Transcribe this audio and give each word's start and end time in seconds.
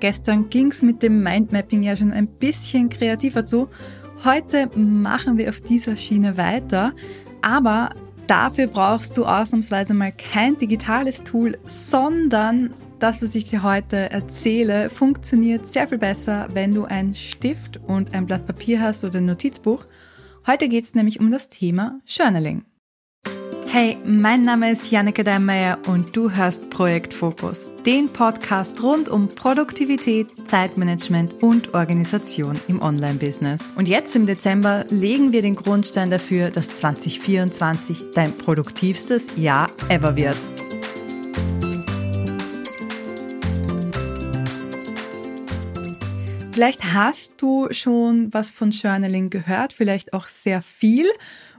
Gestern 0.00 0.48
ging 0.48 0.70
es 0.70 0.82
mit 0.82 1.02
dem 1.02 1.22
Mindmapping 1.22 1.82
ja 1.82 1.96
schon 1.96 2.12
ein 2.12 2.26
bisschen 2.26 2.88
kreativer 2.88 3.44
zu. 3.44 3.68
Heute 4.24 4.68
machen 4.76 5.38
wir 5.38 5.48
auf 5.48 5.60
dieser 5.60 5.96
Schiene 5.96 6.36
weiter, 6.36 6.92
aber 7.42 7.90
dafür 8.26 8.66
brauchst 8.66 9.16
du 9.16 9.24
ausnahmsweise 9.24 9.94
mal 9.94 10.12
kein 10.12 10.56
digitales 10.56 11.22
Tool, 11.24 11.58
sondern 11.66 12.74
das, 12.98 13.22
was 13.22 13.34
ich 13.34 13.48
dir 13.48 13.62
heute 13.62 14.10
erzähle, 14.10 14.90
funktioniert 14.90 15.72
sehr 15.72 15.86
viel 15.86 15.98
besser, 15.98 16.48
wenn 16.52 16.74
du 16.74 16.84
einen 16.84 17.14
Stift 17.14 17.78
und 17.86 18.14
ein 18.14 18.26
Blatt 18.26 18.46
Papier 18.46 18.80
hast 18.80 19.04
oder 19.04 19.18
ein 19.18 19.26
Notizbuch. 19.26 19.86
Heute 20.46 20.68
geht 20.68 20.84
es 20.84 20.94
nämlich 20.94 21.20
um 21.20 21.30
das 21.30 21.48
Thema 21.48 22.00
Journaling. 22.06 22.64
Hey, 23.70 23.98
mein 24.02 24.40
Name 24.42 24.72
ist 24.72 24.90
Janneke 24.90 25.22
Deinmeier 25.22 25.78
und 25.86 26.16
du 26.16 26.30
hörst 26.30 26.70
Projekt 26.70 27.12
Fokus, 27.12 27.70
den 27.84 28.08
Podcast 28.08 28.82
rund 28.82 29.10
um 29.10 29.28
Produktivität, 29.28 30.26
Zeitmanagement 30.48 31.42
und 31.42 31.74
Organisation 31.74 32.58
im 32.68 32.80
Online-Business. 32.80 33.60
Und 33.76 33.86
jetzt 33.86 34.16
im 34.16 34.24
Dezember 34.24 34.86
legen 34.88 35.34
wir 35.34 35.42
den 35.42 35.54
Grundstein 35.54 36.08
dafür, 36.08 36.50
dass 36.50 36.78
2024 36.78 38.12
dein 38.14 38.32
produktivstes 38.32 39.26
Jahr 39.36 39.68
ever 39.90 40.16
wird. 40.16 40.36
Vielleicht 46.52 46.94
hast 46.94 47.34
du 47.36 47.68
schon 47.70 48.32
was 48.32 48.50
von 48.50 48.70
Journaling 48.70 49.28
gehört, 49.28 49.74
vielleicht 49.74 50.14
auch 50.14 50.26
sehr 50.26 50.62
viel 50.62 51.06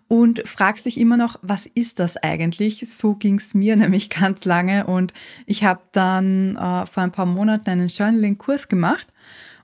und 0.10 0.46
fragst 0.46 0.86
dich 0.86 1.00
immer 1.00 1.16
noch, 1.16 1.40
was 1.42 1.68
ist 1.68 2.00
das 2.00 2.18
eigentlich? 2.18 2.84
So 2.90 3.14
ging's 3.14 3.54
mir 3.54 3.76
nämlich 3.78 4.10
ganz 4.10 4.44
lange 4.44 4.86
und 4.88 5.14
ich 5.46 5.64
habe 5.64 5.82
dann 5.94 6.58
äh, 6.58 6.86
vor 6.86 7.04
ein 7.04 7.14
paar 7.14 7.26
Monaten 7.26 7.70
einen 7.70 7.88
Journaling-Kurs 7.88 8.68
gemacht 8.68 9.08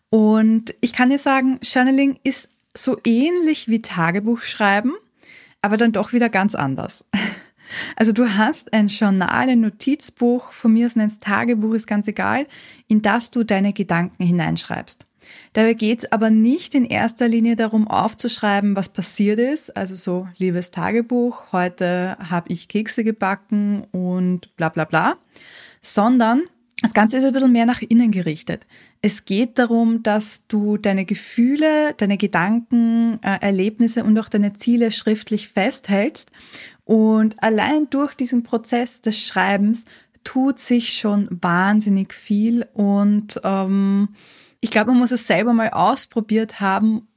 und 0.09 0.73
ich 0.79 0.93
kann 0.93 1.09
dir 1.09 1.19
sagen, 1.19 1.59
Journaling 1.61 2.19
ist 2.23 2.47
so 2.73 2.97
ähnlich 3.05 3.67
wie 3.67 3.81
Tagebuch 3.81 4.41
schreiben, 4.41 4.93
aber 5.61 5.77
dann 5.77 5.91
doch 5.91 6.13
wieder 6.13 6.29
ganz 6.29 6.55
anders. 6.55 7.05
Also 7.95 8.11
du 8.11 8.37
hast 8.37 8.73
ein 8.73 8.89
Journal, 8.89 9.49
ein 9.49 9.61
Notizbuch, 9.61 10.51
von 10.51 10.71
mir 10.71 10.85
aus 10.85 10.95
nennst 10.95 11.23
Tagebuch, 11.23 11.73
ist 11.73 11.87
ganz 11.87 12.07
egal, 12.07 12.45
in 12.87 13.01
das 13.01 13.31
du 13.31 13.43
deine 13.43 13.73
Gedanken 13.73 14.23
hineinschreibst. 14.23 15.03
Dabei 15.53 15.73
geht 15.73 15.99
es 15.99 16.11
aber 16.11 16.29
nicht 16.29 16.75
in 16.75 16.85
erster 16.85 17.27
Linie 17.27 17.55
darum, 17.55 17.87
aufzuschreiben, 17.87 18.75
was 18.75 18.89
passiert 18.89 19.39
ist. 19.39 19.75
Also 19.75 19.95
so, 19.95 20.27
liebes 20.37 20.71
Tagebuch, 20.71 21.51
heute 21.51 22.17
habe 22.29 22.51
ich 22.51 22.67
Kekse 22.67 23.03
gebacken 23.03 23.85
und 23.91 24.55
bla 24.55 24.69
bla 24.69 24.85
bla. 24.85 25.17
Sondern 25.81 26.43
das 26.81 26.93
Ganze 26.93 27.17
ist 27.17 27.23
ein 27.23 27.33
bisschen 27.33 27.51
mehr 27.51 27.65
nach 27.65 27.81
innen 27.81 28.11
gerichtet. 28.11 28.67
Es 29.01 29.23
geht 29.23 29.57
darum, 29.59 30.03
dass 30.03 30.43
du 30.47 30.77
deine 30.77 31.05
Gefühle, 31.05 31.93
deine 31.95 32.17
Gedanken, 32.17 33.19
äh, 33.21 33.37
Erlebnisse 33.39 34.03
und 34.03 34.17
auch 34.19 34.29
deine 34.29 34.53
Ziele 34.53 34.91
schriftlich 34.91 35.47
festhältst. 35.47 36.31
Und 36.83 37.41
allein 37.41 37.89
durch 37.89 38.13
diesen 38.13 38.43
Prozess 38.43 39.01
des 39.01 39.19
Schreibens 39.19 39.85
tut 40.23 40.59
sich 40.59 40.93
schon 40.93 41.27
wahnsinnig 41.29 42.13
viel 42.13 42.67
und 42.73 43.39
ähm, 43.43 44.09
ich 44.65 44.71
glaube, 44.71 44.89
man 44.89 44.99
muss 44.99 45.11
es 45.11 45.27
selber 45.27 45.53
mal 45.53 45.69
ausprobiert 45.69 46.59
haben, 46.59 47.07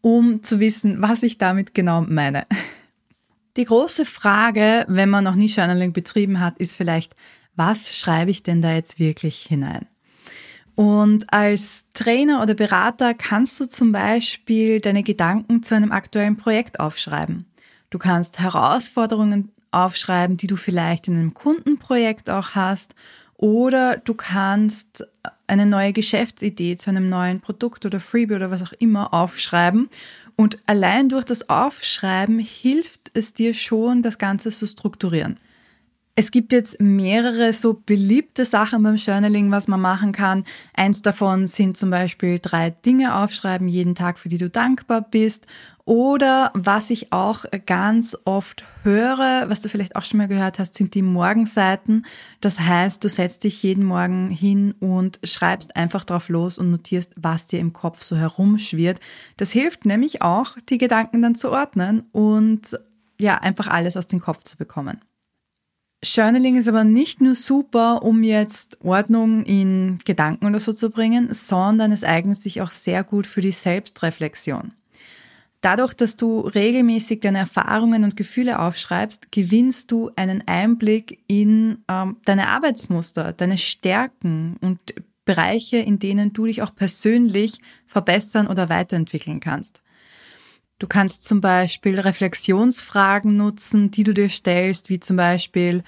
um 0.00 0.42
zu 0.42 0.58
wissen, 0.58 1.00
was 1.00 1.22
ich 1.22 1.38
damit 1.38 1.72
genau 1.72 2.00
meine. 2.00 2.48
Die 3.56 3.64
große 3.64 4.04
Frage, 4.04 4.84
wenn 4.88 5.08
man 5.08 5.22
noch 5.22 5.36
nie 5.36 5.46
Journaling 5.46 5.92
betrieben 5.92 6.40
hat, 6.40 6.58
ist 6.58 6.74
vielleicht, 6.74 7.14
was 7.54 7.96
schreibe 7.96 8.32
ich 8.32 8.42
denn 8.42 8.60
da 8.60 8.72
jetzt 8.72 8.98
wirklich 8.98 9.46
hinein? 9.48 9.86
Und 10.74 11.32
als 11.32 11.84
Trainer 11.94 12.42
oder 12.42 12.54
Berater 12.54 13.14
kannst 13.14 13.60
du 13.60 13.68
zum 13.68 13.92
Beispiel 13.92 14.80
deine 14.80 15.04
Gedanken 15.04 15.62
zu 15.62 15.76
einem 15.76 15.92
aktuellen 15.92 16.38
Projekt 16.38 16.80
aufschreiben. 16.80 17.46
Du 17.90 17.98
kannst 17.98 18.40
Herausforderungen 18.40 19.52
aufschreiben, 19.70 20.36
die 20.36 20.48
du 20.48 20.56
vielleicht 20.56 21.06
in 21.06 21.14
einem 21.14 21.34
Kundenprojekt 21.34 22.30
auch 22.30 22.56
hast 22.56 22.96
oder 23.40 23.96
du 23.96 24.12
kannst 24.12 25.06
eine 25.46 25.64
neue 25.64 25.94
Geschäftsidee 25.94 26.76
zu 26.76 26.90
einem 26.90 27.08
neuen 27.08 27.40
Produkt 27.40 27.86
oder 27.86 27.98
Freebie 27.98 28.34
oder 28.34 28.50
was 28.50 28.62
auch 28.62 28.72
immer 28.74 29.14
aufschreiben. 29.14 29.88
Und 30.36 30.58
allein 30.66 31.08
durch 31.08 31.24
das 31.24 31.48
Aufschreiben 31.48 32.38
hilft 32.38 33.10
es 33.14 33.32
dir 33.32 33.54
schon, 33.54 34.02
das 34.02 34.18
Ganze 34.18 34.50
zu 34.50 34.66
strukturieren. 34.66 35.40
Es 36.16 36.30
gibt 36.30 36.52
jetzt 36.52 36.82
mehrere 36.82 37.54
so 37.54 37.72
beliebte 37.72 38.44
Sachen 38.44 38.82
beim 38.82 38.96
Journaling, 38.96 39.50
was 39.50 39.68
man 39.68 39.80
machen 39.80 40.12
kann. 40.12 40.44
Eins 40.74 41.00
davon 41.00 41.46
sind 41.46 41.78
zum 41.78 41.88
Beispiel 41.88 42.40
drei 42.40 42.68
Dinge 42.68 43.16
aufschreiben 43.16 43.68
jeden 43.68 43.94
Tag, 43.94 44.18
für 44.18 44.28
die 44.28 44.36
du 44.36 44.50
dankbar 44.50 45.00
bist. 45.00 45.46
Oder 45.90 46.52
was 46.54 46.88
ich 46.90 47.12
auch 47.12 47.46
ganz 47.66 48.16
oft 48.24 48.62
höre, 48.84 49.46
was 49.48 49.60
du 49.60 49.68
vielleicht 49.68 49.96
auch 49.96 50.04
schon 50.04 50.18
mal 50.18 50.28
gehört 50.28 50.60
hast, 50.60 50.76
sind 50.76 50.94
die 50.94 51.02
Morgenseiten. 51.02 52.06
Das 52.40 52.60
heißt, 52.60 53.02
du 53.02 53.08
setzt 53.08 53.42
dich 53.42 53.60
jeden 53.64 53.82
Morgen 53.82 54.30
hin 54.30 54.72
und 54.78 55.18
schreibst 55.24 55.74
einfach 55.74 56.04
drauf 56.04 56.28
los 56.28 56.58
und 56.58 56.70
notierst, 56.70 57.10
was 57.16 57.48
dir 57.48 57.58
im 57.58 57.72
Kopf 57.72 58.02
so 58.02 58.14
herumschwirrt. 58.14 59.00
Das 59.36 59.50
hilft 59.50 59.84
nämlich 59.84 60.22
auch, 60.22 60.56
die 60.68 60.78
Gedanken 60.78 61.22
dann 61.22 61.34
zu 61.34 61.50
ordnen 61.50 62.04
und 62.12 62.78
ja, 63.18 63.38
einfach 63.38 63.66
alles 63.66 63.96
aus 63.96 64.06
dem 64.06 64.20
Kopf 64.20 64.44
zu 64.44 64.56
bekommen. 64.56 65.00
Journaling 66.04 66.54
ist 66.54 66.68
aber 66.68 66.84
nicht 66.84 67.20
nur 67.20 67.34
super, 67.34 68.04
um 68.04 68.22
jetzt 68.22 68.78
Ordnung 68.84 69.44
in 69.44 69.98
Gedanken 70.04 70.46
oder 70.46 70.60
so 70.60 70.72
zu 70.72 70.90
bringen, 70.90 71.34
sondern 71.34 71.90
es 71.90 72.04
eignet 72.04 72.40
sich 72.40 72.62
auch 72.62 72.70
sehr 72.70 73.02
gut 73.02 73.26
für 73.26 73.40
die 73.40 73.50
Selbstreflexion. 73.50 74.72
Dadurch, 75.60 75.92
dass 75.92 76.16
du 76.16 76.40
regelmäßig 76.40 77.20
deine 77.20 77.38
Erfahrungen 77.38 78.04
und 78.04 78.16
Gefühle 78.16 78.60
aufschreibst, 78.60 79.30
gewinnst 79.30 79.90
du 79.90 80.10
einen 80.16 80.46
Einblick 80.48 81.22
in 81.26 81.84
ähm, 81.86 82.16
deine 82.24 82.48
Arbeitsmuster, 82.48 83.34
deine 83.34 83.58
Stärken 83.58 84.56
und 84.62 84.78
Bereiche, 85.26 85.76
in 85.76 85.98
denen 85.98 86.32
du 86.32 86.46
dich 86.46 86.62
auch 86.62 86.74
persönlich 86.74 87.60
verbessern 87.86 88.46
oder 88.46 88.70
weiterentwickeln 88.70 89.38
kannst. 89.38 89.82
Du 90.78 90.86
kannst 90.86 91.24
zum 91.24 91.42
Beispiel 91.42 92.00
Reflexionsfragen 92.00 93.36
nutzen, 93.36 93.90
die 93.90 94.02
du 94.02 94.14
dir 94.14 94.30
stellst, 94.30 94.88
wie 94.88 94.98
zum 94.98 95.16
Beispiel, 95.16 95.84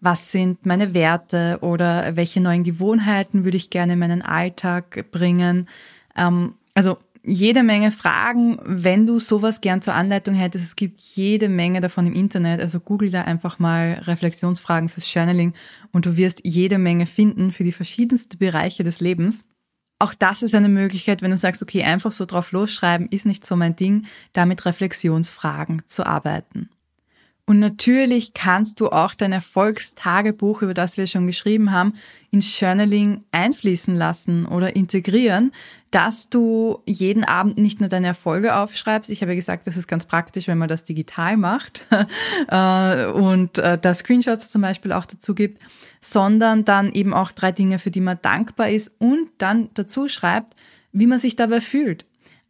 was 0.00 0.30
sind 0.30 0.64
meine 0.64 0.94
Werte 0.94 1.58
oder 1.62 2.14
welche 2.14 2.40
neuen 2.40 2.62
Gewohnheiten 2.62 3.44
würde 3.44 3.56
ich 3.56 3.70
gerne 3.70 3.94
in 3.94 3.98
meinen 3.98 4.22
Alltag 4.22 5.10
bringen. 5.10 5.68
Ähm, 6.16 6.54
also 6.74 6.98
jede 7.26 7.64
Menge 7.64 7.90
Fragen, 7.90 8.58
wenn 8.64 9.06
du 9.06 9.18
sowas 9.18 9.60
gern 9.60 9.82
zur 9.82 9.94
Anleitung 9.94 10.34
hättest. 10.34 10.64
Es 10.64 10.76
gibt 10.76 11.00
jede 11.00 11.48
Menge 11.48 11.80
davon 11.80 12.06
im 12.06 12.14
Internet. 12.14 12.60
Also 12.60 12.78
google 12.78 13.10
da 13.10 13.22
einfach 13.22 13.58
mal 13.58 14.00
Reflexionsfragen 14.04 14.88
fürs 14.88 15.12
Journaling 15.12 15.52
und 15.92 16.06
du 16.06 16.16
wirst 16.16 16.40
jede 16.44 16.78
Menge 16.78 17.06
finden 17.06 17.50
für 17.50 17.64
die 17.64 17.72
verschiedensten 17.72 18.38
Bereiche 18.38 18.84
des 18.84 19.00
Lebens. 19.00 19.44
Auch 19.98 20.14
das 20.14 20.42
ist 20.42 20.54
eine 20.54 20.68
Möglichkeit, 20.68 21.22
wenn 21.22 21.30
du 21.30 21.38
sagst, 21.38 21.62
okay, 21.62 21.82
einfach 21.82 22.12
so 22.12 22.26
drauf 22.26 22.52
losschreiben 22.52 23.08
ist 23.08 23.26
nicht 23.26 23.44
so 23.44 23.56
mein 23.56 23.76
Ding, 23.76 24.06
damit 24.32 24.64
Reflexionsfragen 24.64 25.82
zu 25.86 26.06
arbeiten. 26.06 26.68
Und 27.48 27.60
natürlich 27.60 28.34
kannst 28.34 28.80
du 28.80 28.88
auch 28.88 29.14
dein 29.14 29.30
Erfolgstagebuch, 29.30 30.62
über 30.62 30.74
das 30.74 30.96
wir 30.96 31.06
schon 31.06 31.28
geschrieben 31.28 31.70
haben, 31.70 31.92
ins 32.32 32.58
Journaling 32.58 33.22
einfließen 33.30 33.94
lassen 33.94 34.46
oder 34.46 34.74
integrieren, 34.74 35.52
dass 35.92 36.28
du 36.28 36.82
jeden 36.86 37.22
Abend 37.22 37.56
nicht 37.56 37.78
nur 37.78 37.88
deine 37.88 38.08
Erfolge 38.08 38.56
aufschreibst. 38.56 39.10
Ich 39.10 39.22
habe 39.22 39.30
ja 39.30 39.36
gesagt, 39.36 39.68
das 39.68 39.76
ist 39.76 39.86
ganz 39.86 40.06
praktisch, 40.06 40.48
wenn 40.48 40.58
man 40.58 40.68
das 40.68 40.82
digital 40.82 41.36
macht 41.36 41.86
äh, 42.48 43.06
und 43.06 43.58
äh, 43.58 43.78
da 43.78 43.94
Screenshots 43.94 44.50
zum 44.50 44.62
Beispiel 44.62 44.90
auch 44.90 45.06
dazu 45.06 45.32
gibt, 45.32 45.62
sondern 46.00 46.64
dann 46.64 46.90
eben 46.92 47.14
auch 47.14 47.30
drei 47.30 47.52
Dinge, 47.52 47.78
für 47.78 47.92
die 47.92 48.00
man 48.00 48.18
dankbar 48.22 48.70
ist 48.70 48.90
und 48.98 49.28
dann 49.38 49.70
dazu 49.74 50.08
schreibt, 50.08 50.56
wie 50.90 51.06
man 51.06 51.20
sich 51.20 51.36
dabei 51.36 51.60
fühlt. 51.60 52.06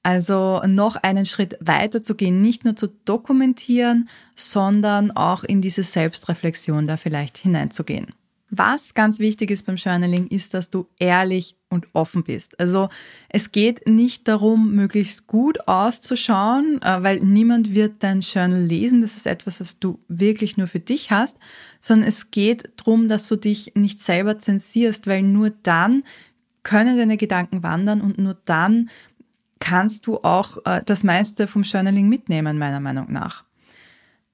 Also 0.06 0.62
noch 0.68 0.94
einen 0.94 1.26
Schritt 1.26 1.56
weiter 1.58 2.00
zu 2.00 2.14
gehen, 2.14 2.40
nicht 2.40 2.64
nur 2.64 2.76
zu 2.76 2.86
dokumentieren, 2.86 4.08
sondern 4.36 5.10
auch 5.10 5.42
in 5.42 5.60
diese 5.60 5.82
Selbstreflexion 5.82 6.86
da 6.86 6.96
vielleicht 6.96 7.36
hineinzugehen. 7.36 8.12
Was 8.48 8.94
ganz 8.94 9.18
wichtig 9.18 9.50
ist 9.50 9.66
beim 9.66 9.74
Journaling, 9.74 10.28
ist, 10.28 10.54
dass 10.54 10.70
du 10.70 10.86
ehrlich 11.00 11.56
und 11.70 11.88
offen 11.92 12.22
bist. 12.22 12.60
Also 12.60 12.88
es 13.28 13.50
geht 13.50 13.88
nicht 13.88 14.28
darum, 14.28 14.76
möglichst 14.76 15.26
gut 15.26 15.66
auszuschauen, 15.66 16.80
äh, 16.82 17.02
weil 17.02 17.18
niemand 17.18 17.74
wird 17.74 18.04
dein 18.04 18.20
Journal 18.20 18.62
lesen. 18.62 19.02
Das 19.02 19.16
ist 19.16 19.26
etwas, 19.26 19.60
was 19.60 19.80
du 19.80 19.98
wirklich 20.06 20.56
nur 20.56 20.68
für 20.68 20.78
dich 20.78 21.10
hast, 21.10 21.36
sondern 21.80 22.06
es 22.06 22.30
geht 22.30 22.70
darum, 22.76 23.08
dass 23.08 23.26
du 23.26 23.34
dich 23.34 23.72
nicht 23.74 23.98
selber 23.98 24.38
zensierst, 24.38 25.08
weil 25.08 25.24
nur 25.24 25.50
dann 25.50 26.04
können 26.62 26.96
deine 26.96 27.16
Gedanken 27.16 27.64
wandern 27.64 28.00
und 28.00 28.18
nur 28.18 28.36
dann 28.44 28.88
kannst 29.60 30.06
du 30.06 30.18
auch 30.18 30.58
äh, 30.64 30.82
das 30.84 31.04
meiste 31.04 31.46
vom 31.46 31.62
Journaling 31.62 32.08
mitnehmen, 32.08 32.58
meiner 32.58 32.80
Meinung 32.80 33.12
nach. 33.12 33.44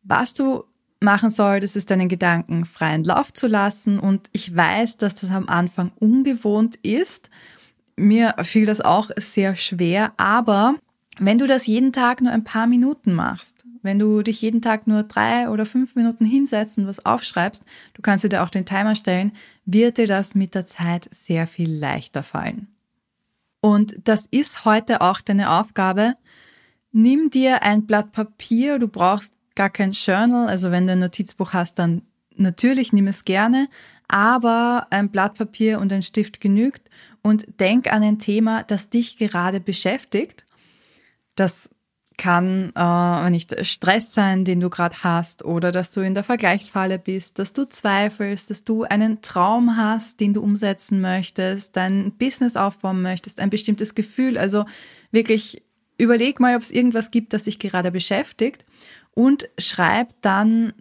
Was 0.03 0.35
du 0.35 0.65
machen 1.01 1.31
solltest, 1.31 1.77
ist 1.77 1.91
deinen 1.91 2.09
Gedanken 2.09 2.65
freien 2.65 3.05
Lauf 3.05 3.33
zu 3.33 3.47
lassen 3.47 3.99
und 3.99 4.29
ich 4.33 4.55
weiß, 4.55 4.97
dass 4.97 5.15
das 5.17 5.31
am 5.31 5.49
Anfang 5.49 5.93
ungewohnt 5.99 6.77
ist, 6.77 7.29
mir 7.97 8.35
fiel 8.43 8.67
das 8.67 8.81
auch 8.81 9.11
sehr 9.17 9.55
schwer, 9.57 10.13
aber 10.17 10.77
wenn 11.19 11.39
du 11.39 11.47
das 11.47 11.67
jeden 11.67 11.93
Tag 11.93 12.23
nur 12.23 12.33
ein 12.33 12.45
paar 12.45 12.67
Minuten 12.67 13.13
machst, 13.13 13.57
wenn 13.83 13.99
du 13.99 14.23
dich 14.23 14.41
jeden 14.41 14.63
Tag 14.63 14.87
nur 14.87 15.03
drei 15.03 15.49
oder 15.49 15.67
fünf 15.67 15.95
Minuten 15.95 16.25
hinsetzt 16.25 16.79
und 16.79 16.87
was 16.87 17.05
aufschreibst, 17.05 17.65
du 17.95 18.03
kannst 18.03 18.25
dir 18.25 18.43
auch 18.43 18.49
den 18.49 18.65
Timer 18.65 18.95
stellen, 18.95 19.33
wird 19.67 19.99
dir 19.99 20.07
das 20.07 20.35
mit 20.35 20.55
der 20.55 20.67
Zeit 20.67 21.09
sehr 21.11 21.47
viel 21.47 21.71
leichter 21.71 22.23
fallen. 22.23 22.72
Und 23.63 23.95
das 24.05 24.27
ist 24.31 24.65
heute 24.65 25.01
auch 25.01 25.21
deine 25.21 25.51
Aufgabe. 25.51 26.15
Nimm 26.91 27.31
dir 27.31 27.63
ein 27.63 27.87
Blatt 27.87 28.13
Papier, 28.13 28.79
du 28.79 28.89
brauchst 28.89 29.33
gar 29.55 29.71
kein 29.71 29.93
Journal, 29.93 30.49
also 30.49 30.71
wenn 30.71 30.87
du 30.87 30.93
ein 30.93 30.99
Notizbuch 30.99 31.53
hast, 31.53 31.79
dann 31.79 32.03
natürlich 32.37 32.93
nimm 32.93 33.07
es 33.07 33.25
gerne, 33.25 33.69
aber 34.09 34.89
ein 34.91 35.11
Blatt 35.11 35.39
Papier 35.39 35.79
und 35.79 35.93
ein 35.93 36.03
Stift 36.03 36.41
genügt 36.41 36.91
und 37.23 37.47
denk 37.61 37.91
an 37.91 38.03
ein 38.03 38.19
Thema, 38.19 38.65
das 38.65 38.91
dich 38.91 39.17
gerade 39.17 39.61
beschäftigt. 39.61 40.45
Das 41.37 41.71
kann 42.17 42.73
äh, 42.77 43.31
nicht 43.31 43.67
Stress 43.67 44.13
sein, 44.15 44.45
den 44.45 44.61
du 44.61 44.71
gerade 44.71 44.97
hast, 45.03 45.45
oder 45.45 45.73
dass 45.73 45.93
du 45.93 46.01
in 46.01 46.15
der 46.15 46.25
Vergleichsfalle 46.25 46.99
bist, 46.99 47.39
dass 47.39 47.53
du 47.53 47.69
zweifelst, 47.69 48.51
dass 48.51 48.65
du 48.65 48.85
einen 48.85 49.23
Traum 49.23 49.77
hast, 49.77 50.21
den 50.21 50.35
du 50.35 50.43
umsetzen 50.43 51.01
möchtest, 51.01 51.77
dein 51.77 52.13
Business 52.13 52.57
aufbauen 52.57 53.03
möchtest, 53.03 53.41
ein 53.41 53.51
bestimmtes 53.51 53.95
Gefühl. 53.95 54.39
Also 54.39 54.65
wirklich 55.11 55.63
überleg 55.99 56.41
mal, 56.41 56.57
ob 56.57 56.63
es 56.63 56.71
irgendwas 56.71 57.11
gibt, 57.11 57.33
das 57.33 57.45
dich 57.45 57.59
gerade 57.59 57.91
beschäftigt 57.91 58.65
und 59.15 59.49
schreib 59.59 60.09
dann 60.21 60.73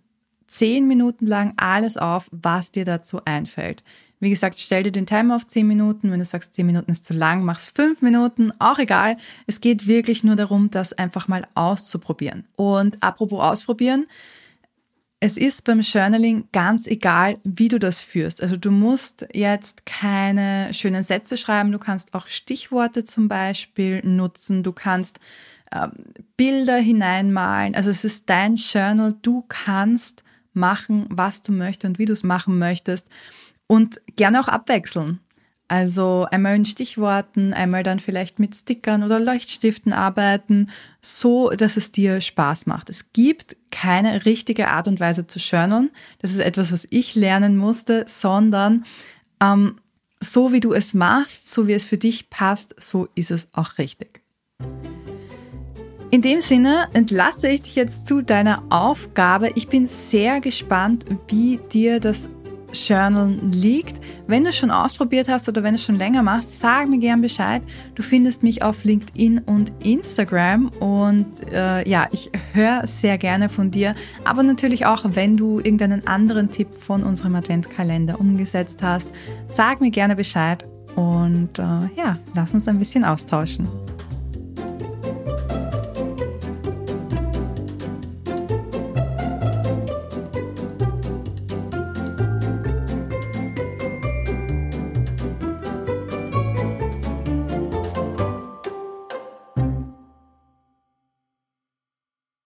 zehn 0.52 0.88
Minuten 0.88 1.26
lang 1.26 1.54
alles 1.58 1.98
auf, 1.98 2.30
was 2.32 2.72
dir 2.72 2.86
dazu 2.86 3.24
einfällt. 3.26 3.84
Wie 4.20 4.30
gesagt, 4.30 4.60
stell 4.60 4.84
dir 4.84 4.92
den 4.92 5.08
Timer 5.08 5.36
auf 5.36 5.48
10 5.48 5.66
Minuten. 5.66 6.12
Wenn 6.12 6.20
du 6.20 6.26
sagst, 6.26 6.54
10 6.54 6.68
Minuten 6.68 6.92
ist 6.92 7.06
zu 7.06 7.14
lang, 7.14 7.44
mach's 7.44 7.70
5 7.76 8.04
Minuten, 8.04 8.54
auch 8.60 8.78
egal. 8.78 9.18
Es 9.48 9.62
geht 9.62 9.88
wirklich 9.88 10.24
nur 10.24 10.36
darum, 10.36 10.70
das 10.70 10.94
einfach 10.94 11.28
mal 11.28 11.48
auszuprobieren. 11.56 12.46
Und 12.56 13.02
apropos 13.02 13.42
ausprobieren, 13.42 14.06
es 15.20 15.38
ist 15.38 15.64
beim 15.64 15.80
Journaling 15.80 16.50
ganz 16.52 16.86
egal, 16.86 17.40
wie 17.44 17.68
du 17.68 17.80
das 17.80 18.00
führst. 18.02 18.44
Also 18.44 18.58
du 18.58 18.72
musst 18.72 19.28
jetzt 19.34 19.86
keine 19.86 20.72
schönen 20.74 21.04
Sätze 21.04 21.38
schreiben, 21.38 21.72
du 21.72 21.80
kannst 21.80 22.14
auch 22.14 22.28
Stichworte 22.28 23.04
zum 23.04 23.28
Beispiel 23.28 24.02
nutzen, 24.04 24.62
du 24.62 24.72
kannst 24.72 25.20
äh, 25.72 25.88
Bilder 26.38 26.78
hineinmalen. 26.78 27.76
Also 27.76 27.90
es 27.90 28.04
ist 28.04 28.30
dein 28.30 28.56
Journal, 28.56 29.16
du 29.22 29.46
kannst 29.48 30.24
machen, 30.54 31.06
was 31.10 31.42
du 31.42 31.52
möchtest 31.52 31.86
und 31.86 32.00
wie 32.00 32.06
du 32.06 32.14
es 32.14 32.24
machen 32.24 32.60
möchtest. 32.60 33.08
Und 33.68 34.02
gerne 34.16 34.40
auch 34.40 34.48
abwechseln. 34.48 35.20
Also 35.72 36.28
einmal 36.30 36.58
in 36.58 36.66
Stichworten, 36.66 37.54
einmal 37.54 37.84
dann 37.84 38.00
vielleicht 38.00 38.40
mit 38.40 38.54
Stickern 38.54 39.04
oder 39.04 39.22
Leuchtstiften 39.22 39.94
arbeiten, 39.94 40.70
so 41.00 41.50
dass 41.52 41.78
es 41.78 41.92
dir 41.92 42.20
Spaß 42.20 42.66
macht. 42.66 42.90
Es 42.90 43.14
gibt 43.14 43.56
keine 43.72 44.26
richtige 44.26 44.68
Art 44.68 44.90
und 44.90 45.00
Weise 45.00 45.28
zu 45.28 45.40
journalen. 45.40 45.90
Das 46.20 46.32
ist 46.32 46.40
etwas, 46.40 46.74
was 46.74 46.86
ich 46.90 47.16
lernen 47.16 47.56
musste, 47.56 48.04
sondern 48.06 48.84
ähm, 49.42 49.78
so 50.20 50.52
wie 50.52 50.60
du 50.60 50.74
es 50.74 50.94
machst, 50.94 51.50
so 51.50 51.68
wie 51.68 51.74
es 51.74 51.86
für 51.86 51.98
dich 51.98 52.30
passt, 52.30 52.76
so 52.78 53.08
ist 53.16 53.32
es 53.32 53.48
auch 53.54 53.78
richtig. 53.78 54.22
In 56.12 56.22
dem 56.22 56.42
Sinne 56.42 56.90
entlasse 56.92 57.48
ich 57.48 57.62
dich 57.62 57.76
jetzt 57.78 58.06
zu 58.06 58.22
deiner 58.22 58.64
Aufgabe. 58.70 59.52
Ich 59.56 59.70
bin 59.70 59.88
sehr 59.88 60.42
gespannt, 60.42 61.06
wie 61.30 61.58
dir 61.72 62.02
das 62.02 62.28
Journal 62.74 63.40
liegt. 63.50 64.02
Wenn 64.28 64.44
du 64.44 64.50
es 64.50 64.58
schon 64.58 64.72
ausprobiert 64.72 65.30
hast 65.30 65.48
oder 65.48 65.64
wenn 65.64 65.72
du 65.72 65.76
es 65.76 65.86
schon 65.86 65.96
länger 65.96 66.22
machst, 66.22 66.60
sag 66.60 66.90
mir 66.90 67.00
gern 67.00 67.22
Bescheid. 67.22 67.62
Du 67.96 68.04
findest 68.04 68.44
mich 68.44 68.62
auf 68.62 68.84
LinkedIn 68.84 69.40
und 69.40 69.72
Instagram 69.86 70.68
und 70.82 71.28
äh, 71.54 71.88
ja, 71.90 72.10
ich 72.12 72.30
höre 72.52 72.86
sehr 72.88 73.18
gerne 73.18 73.48
von 73.48 73.72
dir. 73.72 73.96
Aber 74.26 74.44
natürlich 74.44 74.86
auch, 74.86 75.06
wenn 75.14 75.38
du 75.38 75.60
irgendeinen 75.60 76.08
anderen 76.08 76.52
Tipp 76.52 76.68
von 76.78 77.04
unserem 77.04 77.36
Adventskalender 77.36 78.20
umgesetzt 78.20 78.80
hast, 78.84 79.10
sag 79.48 79.80
mir 79.80 79.92
gerne 79.92 80.18
Bescheid 80.18 80.66
und 80.98 81.58
äh, 81.58 81.62
ja, 81.96 82.18
lass 82.36 82.54
uns 82.54 82.68
ein 82.68 82.80
bisschen 82.80 83.06
austauschen. 83.06 83.70